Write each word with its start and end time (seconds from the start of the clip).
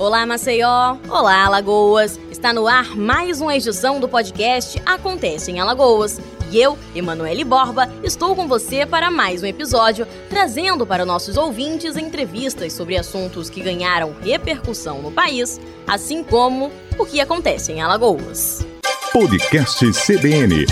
Olá, 0.00 0.24
Maceió! 0.24 0.96
Olá, 1.10 1.44
Alagoas! 1.44 2.18
Está 2.30 2.54
no 2.54 2.66
ar 2.66 2.96
mais 2.96 3.42
uma 3.42 3.54
edição 3.54 4.00
do 4.00 4.08
podcast 4.08 4.80
Acontece 4.86 5.50
em 5.50 5.60
Alagoas. 5.60 6.18
E 6.50 6.58
eu, 6.58 6.78
Emanuele 6.94 7.44
Borba, 7.44 7.86
estou 8.02 8.34
com 8.34 8.48
você 8.48 8.86
para 8.86 9.10
mais 9.10 9.42
um 9.42 9.46
episódio, 9.46 10.06
trazendo 10.30 10.86
para 10.86 11.04
nossos 11.04 11.36
ouvintes 11.36 11.98
entrevistas 11.98 12.72
sobre 12.72 12.96
assuntos 12.96 13.50
que 13.50 13.60
ganharam 13.60 14.16
repercussão 14.22 15.02
no 15.02 15.12
país, 15.12 15.60
assim 15.86 16.24
como 16.24 16.72
o 16.98 17.04
que 17.04 17.20
acontece 17.20 17.70
em 17.70 17.82
Alagoas. 17.82 18.66
Podcast 19.12 19.84
CBN. 19.92 20.64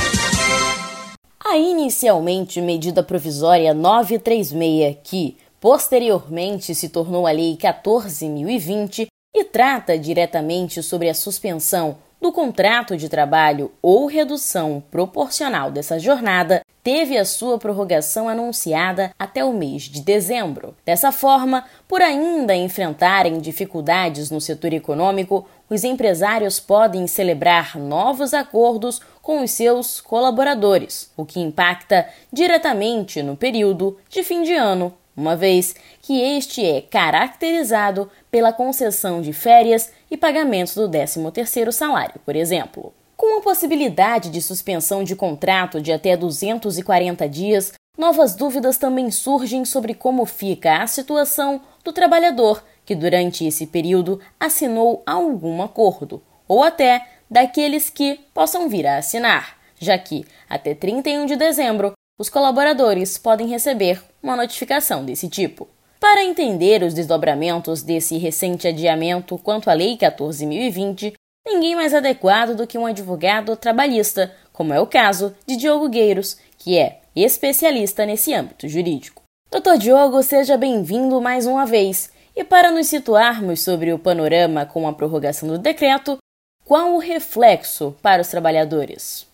A 1.45 1.59
inicialmente 1.59 2.63
medida 2.63 3.03
provisória 3.03 3.75
936, 3.75 4.97
que 5.05 5.37
posteriormente 5.61 6.75
se 6.75 6.89
tornou 6.89 7.27
a 7.27 7.31
Lei 7.31 7.59
14.020, 7.59 9.01
e 9.01 9.18
trata 9.53 9.99
diretamente 9.99 10.83
sobre 10.83 11.09
a 11.09 11.15
suspensão 11.15 11.97
do 12.21 12.33
contrato 12.33 12.97
de 12.97 13.09
trabalho 13.09 13.71
ou 13.81 14.07
redução 14.07 14.83
proporcional 14.91 15.71
dessa 15.71 15.99
jornada, 15.99 16.63
teve 16.83 17.17
a 17.17 17.25
sua 17.25 17.59
prorrogação 17.59 18.29
anunciada 18.29 19.13
até 19.19 19.45
o 19.45 19.53
mês 19.53 19.83
de 19.83 20.01
dezembro. 20.01 20.75
Dessa 20.85 21.13
forma, 21.13 21.65
por 21.87 22.03
ainda 22.03 22.57
enfrentarem 22.57 23.39
dificuldades 23.39 24.31
no 24.31 24.41
setor 24.41 24.73
econômico, 24.73 25.47
os 25.71 25.85
empresários 25.85 26.59
podem 26.59 27.07
celebrar 27.07 27.77
novos 27.79 28.33
acordos 28.35 29.01
com 29.21 29.43
os 29.45 29.51
seus 29.51 30.01
colaboradores, 30.01 31.11
o 31.17 31.25
que 31.25 31.41
impacta 31.41 32.09
diretamente 32.33 33.23
no 33.23 33.37
período 33.37 33.99
de 34.09 34.23
fim 34.23 34.43
de 34.43 34.55
ano 34.55 34.93
uma 35.19 35.35
vez 35.35 35.75
que 36.01 36.21
este 36.21 36.65
é 36.65 36.81
caracterizado 36.81 38.09
pela 38.31 38.53
concessão 38.53 39.21
de 39.21 39.33
férias 39.33 39.91
e 40.09 40.17
pagamento 40.17 40.75
do 40.77 40.89
13º 40.89 41.73
salário, 41.73 42.21
por 42.25 42.37
exemplo. 42.37 42.95
Com 43.17 43.39
a 43.39 43.43
possibilidade 43.43 44.31
de 44.31 44.41
suspensão 44.41 45.03
de 45.03 45.17
contrato 45.17 45.81
de 45.81 45.93
até 45.93 46.17
240 46.17 47.29
dias, 47.29 47.73
novas 47.99 48.37
dúvidas 48.37 48.79
também 48.79 49.11
surgem 49.11 49.65
sobre 49.65 49.93
como 49.93 50.25
fica 50.25 50.81
a 50.81 50.87
situação 50.87 51.61
do 51.83 51.93
trabalhador 51.93 52.63
que 52.87 52.95
durante 52.95 53.45
esse 53.45 53.67
período 53.67 54.21
assinou 54.39 55.03
algum 55.05 55.61
acordo, 55.61 56.23
ou 56.47 56.63
até 56.63 57.05
daqueles 57.29 57.91
que 57.91 58.21
possam 58.33 58.69
vir 58.69 58.87
a 58.87 58.99
assinar, 58.99 59.59
já 59.81 59.99
que 59.99 60.25
até 60.49 60.75
31 60.75 61.27
de 61.27 61.35
dezembro 61.35 61.93
os 62.19 62.29
colaboradores 62.29 63.17
podem 63.17 63.47
receber 63.47 64.03
uma 64.21 64.35
notificação 64.35 65.05
desse 65.05 65.29
tipo. 65.29 65.69
Para 66.01 66.25
entender 66.25 66.83
os 66.83 66.93
desdobramentos 66.93 67.83
desse 67.83 68.19
recente 68.19 68.67
adiamento 68.67 69.39
quanto 69.39 69.71
à 69.71 69.73
Lei 69.73 69.97
14.020, 69.97 71.15
ninguém 71.47 71.77
mais 71.77 71.95
adequado 71.95 72.57
do 72.57 72.67
que 72.67 72.77
um 72.77 72.87
advogado 72.87 73.55
trabalhista, 73.57 74.35
como 74.53 74.75
é 74.75 74.81
o 74.81 74.87
caso 74.87 75.35
de 75.47 75.57
Diogo 75.57 75.89
Gueiros, 75.89 76.37
que 76.59 76.77
é 76.77 77.01
especialista 77.15 78.05
nesse 78.05 78.35
âmbito 78.35 78.69
jurídico. 78.69 79.23
Doutor 79.51 79.79
Diogo, 79.79 80.23
seja 80.23 80.57
bem-vindo 80.57 81.21
mais 81.21 81.47
uma 81.47 81.65
vez. 81.65 82.11
E 82.37 82.45
para 82.45 82.71
nos 82.71 82.87
situarmos 82.87 83.63
sobre 83.63 83.93
o 83.93 83.99
panorama 83.99 84.67
com 84.67 84.87
a 84.87 84.93
prorrogação 84.93 85.49
do 85.49 85.59
decreto, 85.59 86.19
qual 86.65 86.95
o 86.95 86.99
reflexo 86.99 87.97
para 88.03 88.23
os 88.23 88.29
trabalhadores? 88.29 89.28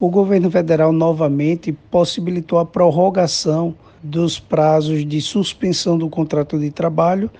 O 0.00 0.08
governo 0.08 0.50
federal 0.50 0.92
novamente 0.92 1.72
possibilitou 1.90 2.58
a 2.58 2.64
prorrogação 2.64 3.74
dos 4.02 4.40
prazos 4.40 5.04
de 5.04 5.20
suspensão 5.20 5.98
do 5.98 6.08
contrato 6.08 6.58
de 6.58 6.70
trabalho 6.70 7.30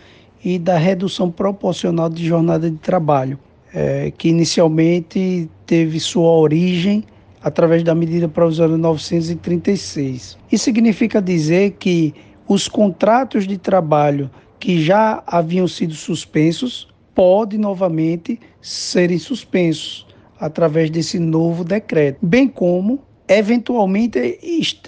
e 0.45 0.59
da 0.59 0.77
redução 0.77 1.31
proporcional 1.31 2.11
de 2.11 2.27
jornada 2.27 2.71
de 2.71 2.77
trabalho, 2.77 3.39
é, 3.73 4.11
que 4.11 4.29
inicialmente 4.29 5.51
teve 5.65 5.99
sua 5.99 6.31
origem 6.33 7.03
através 7.43 7.83
da 7.83 7.95
medida 7.95 8.29
provisória 8.29 8.77
936. 8.77 10.37
Isso 10.53 10.65
significa 10.65 11.23
dizer 11.23 11.77
que 11.79 12.15
os 12.47 12.69
contratos 12.69 13.47
de 13.47 13.57
trabalho 13.57 14.31
que 14.59 14.83
já 14.83 15.23
haviam 15.27 15.67
sido 15.67 15.95
suspensos 15.95 16.89
podem 17.15 17.59
novamente 17.59 18.39
serem 18.61 19.19
suspensos 19.19 20.10
através 20.41 20.91
desse 20.91 21.19
novo 21.19 21.63
decreto, 21.63 22.19
bem 22.23 22.49
como 22.49 23.01
eventualmente 23.29 24.41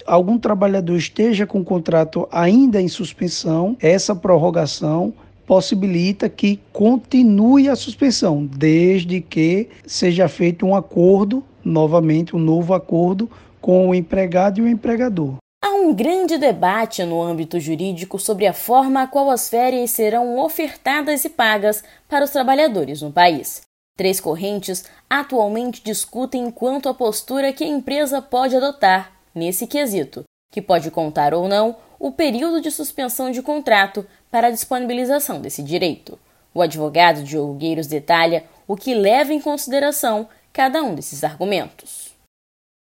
algum 0.05 0.37
trabalhador 0.37 0.97
esteja 0.97 1.47
com 1.47 1.61
o 1.61 1.65
contrato 1.65 2.27
ainda 2.33 2.81
em 2.81 2.89
suspensão, 2.89 3.77
essa 3.81 4.17
prorrogação 4.17 5.15
possibilita 5.47 6.29
que 6.29 6.59
continue 6.73 7.69
a 7.69 7.77
suspensão, 7.77 8.45
desde 8.45 9.21
que 9.21 9.69
seja 9.87 10.27
feito 10.27 10.67
um 10.67 10.75
acordo, 10.75 11.45
novamente 11.65 12.35
um 12.35 12.39
novo 12.39 12.75
acordo 12.75 13.31
com 13.61 13.89
o 13.89 13.95
empregado 13.95 14.59
e 14.59 14.63
o 14.63 14.69
empregador. 14.69 15.37
Há 15.65 15.75
um 15.75 15.95
grande 15.95 16.37
debate 16.37 17.05
no 17.05 17.23
âmbito 17.23 17.61
jurídico 17.61 18.19
sobre 18.19 18.47
a 18.47 18.53
forma 18.53 19.03
a 19.03 19.07
qual 19.07 19.31
as 19.31 19.49
férias 19.49 19.93
serão 19.93 20.39
ofertadas 20.39 21.25
e 21.25 21.29
pagas 21.29 21.85
para 22.09 22.25
os 22.25 22.31
trabalhadores 22.31 23.03
no 23.03 23.13
país. 23.13 23.63
Três 24.03 24.19
correntes 24.19 24.85
atualmente 25.09 25.81
discutem 25.81 26.51
quanto 26.51 26.89
à 26.89 26.93
postura 26.93 27.53
que 27.53 27.63
a 27.63 27.69
empresa 27.69 28.21
pode 28.21 28.57
adotar 28.57 29.13
nesse 29.33 29.65
quesito, 29.65 30.25
que 30.53 30.61
pode 30.61 30.91
contar 30.91 31.33
ou 31.33 31.47
não 31.47 31.77
o 32.01 32.11
período 32.11 32.61
de 32.61 32.69
suspensão 32.73 33.31
de 33.31 33.41
contrato 33.41 34.05
para 34.29 34.49
a 34.49 34.51
disponibilização 34.51 35.41
desse 35.41 35.63
direito. 35.63 36.19
O 36.53 36.61
advogado 36.61 37.23
Diogo 37.23 37.55
Gueiros 37.55 37.87
detalha 37.87 38.43
o 38.67 38.75
que 38.75 38.93
leva 38.93 39.33
em 39.33 39.41
consideração 39.41 40.29
cada 40.53 40.83
um 40.83 40.97
desses 40.97 41.23
argumentos. 41.23 42.11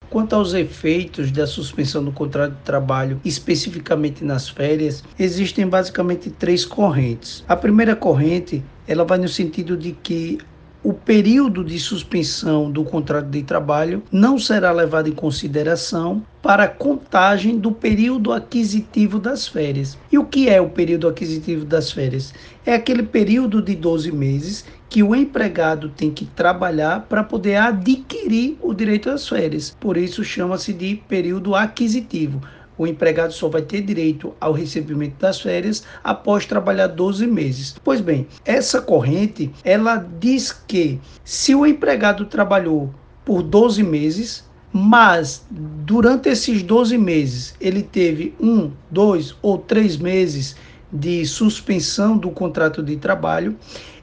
Quanto 0.08 0.34
aos 0.34 0.54
efeitos 0.54 1.31
da 1.31 1.47
suspensão 1.47 2.02
do 2.02 2.12
contrato 2.12 2.54
de 2.54 2.62
trabalho, 2.62 3.20
especificamente 3.26 4.25
nas 4.25 4.48
férias, 4.48 5.04
existem 5.19 5.69
basicamente 5.69 6.31
três 6.31 6.64
correntes. 6.64 7.44
A 7.47 7.54
primeira 7.54 7.94
corrente, 7.94 8.64
ela 8.88 9.04
vai 9.04 9.19
no 9.19 9.28
sentido 9.28 9.76
de 9.76 9.92
que 9.92 10.38
o 10.83 10.95
período 10.95 11.63
de 11.63 11.79
suspensão 11.79 12.71
do 12.71 12.85
contrato 12.85 13.29
de 13.29 13.43
trabalho 13.43 14.03
não 14.11 14.39
será 14.39 14.73
levado 14.73 15.09
em 15.09 15.13
consideração 15.13 16.25
para 16.43 16.65
a 16.65 16.69
contagem 16.69 17.59
do 17.59 17.71
período 17.71 18.33
aquisitivo 18.33 19.19
das 19.19 19.47
férias. 19.47 19.99
E 20.11 20.19
o 20.19 20.25
que 20.25 20.49
é 20.49 20.59
o 20.59 20.71
período 20.71 21.07
aquisitivo 21.07 21.67
das 21.67 21.93
férias? 21.93 22.33
É 22.65 22.75
aquele 22.75 23.03
período 23.03 23.61
de 23.61 23.75
12 23.75 24.11
meses 24.11 24.65
que 24.89 25.03
o 25.03 25.15
empregado 25.15 25.91
tem 25.91 26.11
que 26.11 26.25
trabalhar 26.25 27.07
para 27.09 27.23
poder 27.23 27.57
adquirir 27.57 28.57
o 28.61 28.73
direito 28.73 29.11
às 29.11 29.29
férias. 29.29 29.77
Por 29.79 29.97
isso 29.97 30.25
chama-se 30.25 30.73
de 30.73 30.97
período 31.07 31.55
aquisitivo 31.55 32.41
o 32.81 32.87
empregado 32.87 33.35
só 33.35 33.47
vai 33.47 33.61
ter 33.61 33.83
direito 33.83 34.33
ao 34.41 34.55
recebimento 34.55 35.17
das 35.21 35.39
férias 35.39 35.85
após 36.03 36.47
trabalhar 36.47 36.87
12 36.87 37.27
meses. 37.27 37.77
Pois 37.85 38.01
bem, 38.01 38.27
essa 38.43 38.81
corrente, 38.81 39.51
ela 39.63 39.99
diz 40.19 40.51
que 40.51 40.99
se 41.23 41.55
o 41.55 41.67
empregado 41.67 42.25
trabalhou 42.25 42.89
por 43.23 43.43
12 43.43 43.83
meses, 43.83 44.49
mas 44.73 45.45
durante 45.51 46.31
esses 46.31 46.63
12 46.63 46.97
meses 46.97 47.55
ele 47.61 47.83
teve 47.83 48.35
um, 48.41 48.71
dois 48.91 49.35
ou 49.43 49.59
três 49.59 49.99
meses 49.99 50.57
de 50.91 51.27
suspensão 51.27 52.17
do 52.17 52.31
contrato 52.31 52.83
de 52.83 52.97
trabalho, 52.97 53.59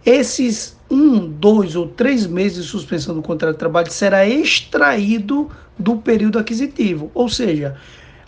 esses 0.05 0.77
um, 0.87 1.27
dois 1.27 1.75
ou 1.75 1.87
três 1.87 2.27
meses 2.27 2.65
de 2.65 2.69
suspensão 2.69 3.15
do 3.15 3.23
contrato 3.23 3.53
de 3.53 3.59
trabalho 3.59 3.89
será 3.89 4.27
extraído 4.27 5.49
do 5.79 5.95
período 5.95 6.37
aquisitivo, 6.37 7.09
ou 7.15 7.27
seja, 7.27 7.75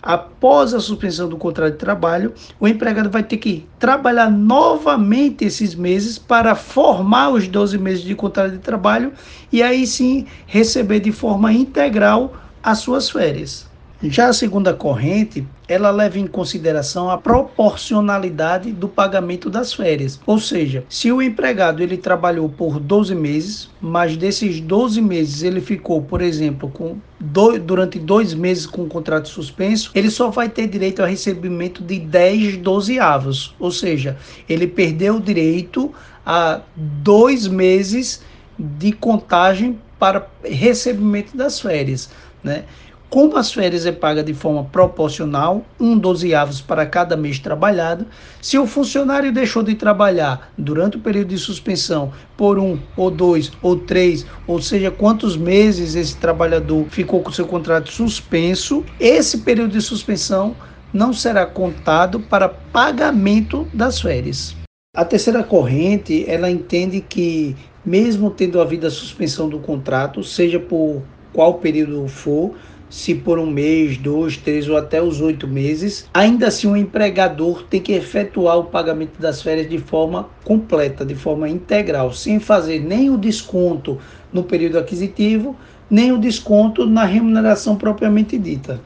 após 0.02 0.74
a 0.74 0.80
suspensão 0.80 1.28
do 1.28 1.36
contrato 1.36 1.72
de 1.72 1.78
trabalho, 1.78 2.32
o 2.58 2.66
empregado 2.66 3.10
vai 3.10 3.22
ter 3.22 3.36
que 3.36 3.66
trabalhar 3.78 4.30
novamente 4.30 5.44
esses 5.44 5.74
meses 5.74 6.18
para 6.18 6.54
formar 6.54 7.30
os 7.30 7.46
12 7.46 7.78
meses 7.78 8.02
de 8.02 8.14
contrato 8.14 8.52
de 8.52 8.58
trabalho 8.58 9.12
e 9.52 9.62
aí 9.62 9.86
sim 9.86 10.26
receber 10.46 11.00
de 11.00 11.12
forma 11.12 11.52
integral 11.52 12.34
as 12.62 12.78
suas 12.78 13.08
férias. 13.08 13.69
Já 14.02 14.28
a 14.28 14.32
segunda 14.32 14.72
corrente, 14.72 15.46
ela 15.68 15.90
leva 15.90 16.18
em 16.18 16.26
consideração 16.26 17.10
a 17.10 17.18
proporcionalidade 17.18 18.72
do 18.72 18.88
pagamento 18.88 19.50
das 19.50 19.74
férias. 19.74 20.18
Ou 20.26 20.38
seja, 20.38 20.84
se 20.88 21.12
o 21.12 21.20
empregado 21.20 21.82
ele 21.82 21.98
trabalhou 21.98 22.48
por 22.48 22.80
12 22.80 23.14
meses, 23.14 23.68
mas 23.78 24.16
desses 24.16 24.58
12 24.58 25.02
meses 25.02 25.42
ele 25.42 25.60
ficou, 25.60 26.00
por 26.00 26.22
exemplo, 26.22 26.70
com 26.70 26.96
dois, 27.18 27.60
durante 27.62 27.98
dois 27.98 28.32
meses 28.32 28.64
com 28.64 28.84
o 28.84 28.88
contrato 28.88 29.28
suspenso, 29.28 29.90
ele 29.94 30.10
só 30.10 30.30
vai 30.30 30.48
ter 30.48 30.66
direito 30.66 31.00
ao 31.00 31.06
recebimento 31.06 31.82
de 31.82 31.98
10 31.98 32.56
dozeavos. 32.56 33.54
Ou 33.58 33.70
seja, 33.70 34.16
ele 34.48 34.66
perdeu 34.66 35.16
o 35.16 35.20
direito 35.20 35.92
a 36.24 36.62
dois 36.74 37.46
meses 37.46 38.22
de 38.58 38.92
contagem 38.92 39.78
para 39.98 40.26
recebimento 40.42 41.36
das 41.36 41.60
férias, 41.60 42.08
né? 42.42 42.64
Como 43.10 43.36
as 43.36 43.52
férias 43.52 43.84
é 43.84 43.90
paga 43.90 44.22
de 44.22 44.32
forma 44.32 44.64
proporcional, 44.64 45.64
um 45.80 45.98
dozeavos 45.98 46.60
para 46.60 46.86
cada 46.86 47.16
mês 47.16 47.40
trabalhado, 47.40 48.06
se 48.40 48.56
o 48.56 48.66
funcionário 48.66 49.32
deixou 49.32 49.64
de 49.64 49.74
trabalhar 49.74 50.52
durante 50.56 50.96
o 50.96 51.00
período 51.00 51.28
de 51.28 51.38
suspensão 51.38 52.12
por 52.36 52.56
um, 52.56 52.78
ou 52.96 53.10
dois, 53.10 53.50
ou 53.60 53.76
três, 53.76 54.24
ou 54.46 54.62
seja, 54.62 54.92
quantos 54.92 55.36
meses 55.36 55.96
esse 55.96 56.16
trabalhador 56.16 56.86
ficou 56.88 57.20
com 57.20 57.32
seu 57.32 57.46
contrato 57.46 57.90
suspenso, 57.90 58.84
esse 59.00 59.38
período 59.38 59.72
de 59.72 59.82
suspensão 59.82 60.54
não 60.92 61.12
será 61.12 61.44
contado 61.44 62.20
para 62.20 62.48
pagamento 62.48 63.66
das 63.74 64.00
férias. 64.00 64.54
A 64.94 65.04
terceira 65.04 65.42
corrente, 65.42 66.24
ela 66.28 66.50
entende 66.50 67.00
que 67.00 67.56
mesmo 67.84 68.30
tendo 68.30 68.60
havido 68.60 68.86
a 68.86 68.90
suspensão 68.90 69.48
do 69.48 69.58
contrato, 69.58 70.22
seja 70.22 70.60
por 70.60 71.02
qual 71.32 71.54
período 71.54 72.06
for, 72.08 72.54
se 72.90 73.14
por 73.14 73.38
um 73.38 73.46
mês, 73.46 73.96
dois, 73.96 74.36
três 74.36 74.68
ou 74.68 74.76
até 74.76 75.00
os 75.00 75.20
oito 75.20 75.46
meses, 75.46 76.08
ainda 76.12 76.48
assim 76.48 76.66
o 76.66 76.76
empregador 76.76 77.62
tem 77.62 77.80
que 77.80 77.92
efetuar 77.92 78.58
o 78.58 78.64
pagamento 78.64 79.20
das 79.20 79.40
férias 79.40 79.68
de 79.70 79.78
forma 79.78 80.28
completa, 80.44 81.06
de 81.06 81.14
forma 81.14 81.48
integral, 81.48 82.12
sem 82.12 82.40
fazer 82.40 82.80
nem 82.80 83.08
o 83.08 83.16
desconto 83.16 83.98
no 84.32 84.42
período 84.42 84.78
aquisitivo, 84.78 85.56
nem 85.88 86.12
o 86.12 86.18
desconto 86.18 86.84
na 86.84 87.04
remuneração 87.04 87.76
propriamente 87.76 88.36
dita. 88.36 88.80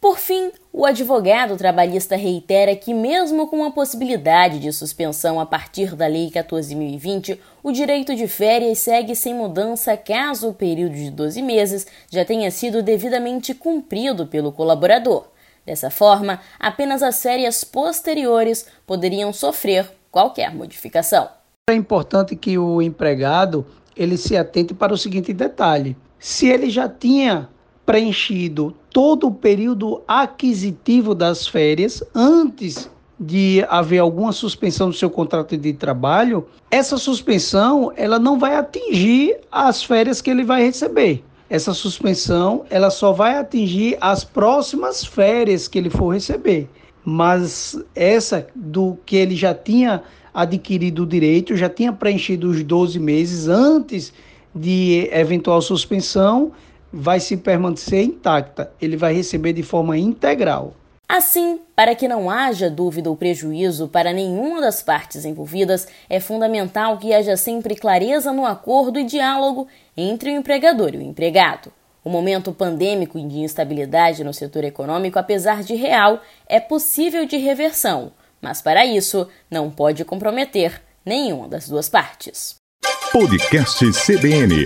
Por 0.00 0.18
fim, 0.18 0.50
o 0.72 0.86
advogado 0.86 1.56
trabalhista 1.56 2.14
reitera 2.14 2.76
que, 2.76 2.94
mesmo 2.94 3.48
com 3.48 3.64
a 3.64 3.72
possibilidade 3.72 4.60
de 4.60 4.72
suspensão 4.72 5.40
a 5.40 5.44
partir 5.44 5.96
da 5.96 6.06
Lei 6.06 6.30
14.020, 6.30 7.38
o 7.60 7.72
direito 7.72 8.14
de 8.14 8.28
férias 8.28 8.78
segue 8.78 9.16
sem 9.16 9.34
mudança 9.34 9.96
caso 9.96 10.48
o 10.48 10.54
período 10.54 10.94
de 10.94 11.10
12 11.10 11.42
meses 11.42 11.86
já 12.08 12.24
tenha 12.24 12.50
sido 12.52 12.82
devidamente 12.82 13.52
cumprido 13.52 14.28
pelo 14.28 14.52
colaborador. 14.52 15.26
Dessa 15.66 15.90
forma, 15.90 16.40
apenas 16.58 17.02
as 17.02 17.20
férias 17.20 17.64
posteriores 17.64 18.66
poderiam 18.86 19.32
sofrer 19.32 19.90
qualquer 20.10 20.54
modificação. 20.54 21.28
É 21.68 21.74
importante 21.74 22.36
que 22.36 22.56
o 22.56 22.80
empregado 22.80 23.66
ele 23.96 24.16
se 24.16 24.36
atente 24.36 24.72
para 24.72 24.94
o 24.94 24.98
seguinte 24.98 25.32
detalhe: 25.32 25.96
se 26.18 26.48
ele 26.48 26.70
já 26.70 26.88
tinha 26.88 27.48
preenchido 27.84 28.76
todo 28.92 29.28
o 29.28 29.34
período 29.34 30.02
aquisitivo 30.06 31.14
das 31.14 31.46
férias 31.46 32.02
antes 32.14 32.90
de 33.18 33.64
haver 33.68 33.98
alguma 33.98 34.32
suspensão 34.32 34.88
do 34.88 34.96
seu 34.96 35.10
contrato 35.10 35.56
de 35.56 35.72
trabalho, 35.74 36.46
essa 36.70 36.96
suspensão 36.96 37.92
ela 37.94 38.18
não 38.18 38.38
vai 38.38 38.56
atingir 38.56 39.36
as 39.52 39.82
férias 39.82 40.22
que 40.22 40.30
ele 40.30 40.42
vai 40.42 40.62
receber. 40.62 41.22
Essa 41.48 41.74
suspensão 41.74 42.64
ela 42.70 42.90
só 42.90 43.12
vai 43.12 43.36
atingir 43.36 43.98
as 44.00 44.24
próximas 44.24 45.04
férias 45.04 45.68
que 45.68 45.78
ele 45.78 45.90
for 45.90 46.14
receber. 46.14 46.68
Mas 47.04 47.78
essa 47.94 48.46
do 48.54 48.96
que 49.04 49.16
ele 49.16 49.36
já 49.36 49.52
tinha 49.52 50.02
adquirido 50.32 51.02
o 51.02 51.06
direito, 51.06 51.56
já 51.56 51.68
tinha 51.68 51.92
preenchido 51.92 52.48
os 52.48 52.62
12 52.62 52.98
meses 52.98 53.48
antes 53.48 54.12
de 54.54 55.08
eventual 55.12 55.60
suspensão, 55.60 56.52
vai 56.92 57.20
se 57.20 57.36
permanecer 57.36 58.02
intacta, 58.02 58.72
ele 58.80 58.96
vai 58.96 59.14
receber 59.14 59.52
de 59.52 59.62
forma 59.62 59.96
integral. 59.96 60.74
Assim, 61.08 61.60
para 61.74 61.94
que 61.96 62.06
não 62.06 62.30
haja 62.30 62.70
dúvida 62.70 63.10
ou 63.10 63.16
prejuízo 63.16 63.88
para 63.88 64.12
nenhuma 64.12 64.60
das 64.60 64.80
partes 64.80 65.24
envolvidas, 65.24 65.88
é 66.08 66.20
fundamental 66.20 66.98
que 66.98 67.12
haja 67.12 67.36
sempre 67.36 67.74
clareza 67.74 68.32
no 68.32 68.46
acordo 68.46 68.96
e 68.96 69.04
diálogo 69.04 69.66
entre 69.96 70.30
o 70.30 70.36
empregador 70.36 70.94
e 70.94 70.98
o 70.98 71.02
empregado. 71.02 71.72
O 72.04 72.08
momento 72.08 72.52
pandêmico 72.52 73.18
e 73.18 73.26
de 73.26 73.40
instabilidade 73.40 74.22
no 74.22 74.32
setor 74.32 74.62
econômico, 74.62 75.18
apesar 75.18 75.64
de 75.64 75.74
real, 75.74 76.20
é 76.46 76.60
possível 76.60 77.26
de 77.26 77.36
reversão, 77.36 78.12
mas 78.40 78.62
para 78.62 78.86
isso 78.86 79.28
não 79.50 79.68
pode 79.68 80.04
comprometer 80.04 80.80
nenhuma 81.04 81.48
das 81.48 81.68
duas 81.68 81.88
partes. 81.88 82.54
Podcast 83.12 83.84
CBN 83.90 84.64